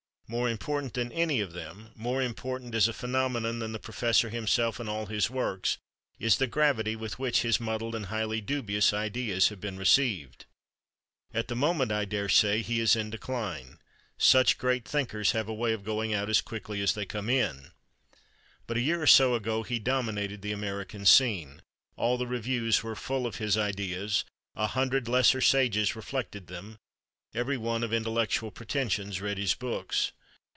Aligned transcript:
More 0.27 0.47
important 0.47 0.93
than 0.93 1.11
any 1.11 1.41
of 1.41 1.51
them, 1.51 1.91
more 1.93 2.21
important 2.21 2.73
as 2.73 2.87
a 2.87 2.93
phenomenon 2.93 3.59
than 3.59 3.73
the 3.73 3.79
professor 3.79 4.29
himself 4.29 4.79
and 4.79 4.87
all 4.87 5.07
his 5.07 5.29
works, 5.29 5.77
is 6.19 6.37
the 6.37 6.47
gravity 6.47 6.95
with 6.95 7.19
which 7.19 7.41
his 7.41 7.59
muddled 7.59 7.95
and 7.95 8.05
highly 8.05 8.39
dubious 8.39 8.93
ideas 8.93 9.49
have 9.49 9.59
been 9.59 9.77
received. 9.77 10.45
At 11.33 11.49
the 11.49 11.55
moment, 11.57 11.91
I 11.91 12.05
daresay, 12.05 12.61
he 12.61 12.79
is 12.79 12.95
in 12.95 13.09
decline; 13.09 13.79
such 14.17 14.57
Great 14.57 14.87
Thinkers 14.87 15.33
have 15.33 15.49
a 15.49 15.53
way 15.53 15.73
of 15.73 15.83
going 15.83 16.13
out 16.13 16.29
as 16.29 16.39
quickly 16.39 16.79
as 16.79 16.93
they 16.93 17.05
come 17.05 17.29
in. 17.29 17.71
But 18.67 18.77
a 18.77 18.81
year 18.81 19.01
or 19.03 19.07
so 19.07 19.35
ago 19.35 19.63
he 19.63 19.79
dominated 19.79 20.41
the 20.41 20.53
American 20.53 21.05
scene. 21.05 21.61
All 21.97 22.17
the 22.17 22.25
reviews 22.25 22.81
were 22.81 22.95
full 22.95 23.27
of 23.27 23.35
his 23.35 23.57
ideas. 23.57 24.23
A 24.55 24.67
hundred 24.67 25.09
lesser 25.09 25.41
sages 25.41 25.93
reflected 25.93 26.47
them. 26.47 26.77
Every 27.33 27.57
one 27.57 27.83
of 27.83 27.91
intellectual 27.91 28.49
pretentions 28.51 29.19
read 29.19 29.37
his 29.37 29.55
books. 29.55 30.13